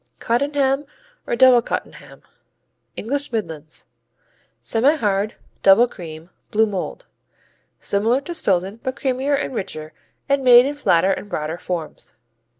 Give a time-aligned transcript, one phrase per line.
[0.17, 0.87] Cottenham
[1.27, 2.23] or Double Cottenham
[2.95, 3.85] English Midlands
[4.63, 7.05] Semihard; double cream; blue mold.
[7.79, 9.93] Similar to Stilton but creamier and richer,
[10.27, 12.15] and made in flatter and broader forms.